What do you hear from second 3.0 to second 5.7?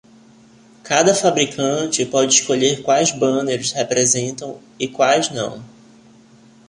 banners representam e quais não.